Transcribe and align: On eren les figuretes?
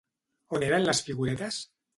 On 0.59 0.65
eren 0.69 0.87
les 0.87 1.05
figuretes? 1.11 1.65